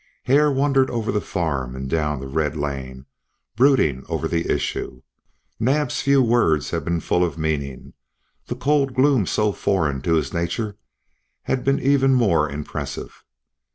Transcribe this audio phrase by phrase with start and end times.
[0.23, 3.05] Hare wandered over the farm and down the red lane,
[3.55, 5.03] brooding over the issue.
[5.59, 7.93] Naab's few words had been full of meaning;
[8.47, 10.75] the cold gloom so foreign to his nature,
[11.43, 13.23] had been even more impressive.